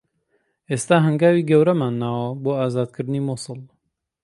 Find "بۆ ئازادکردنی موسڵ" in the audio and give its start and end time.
2.43-3.59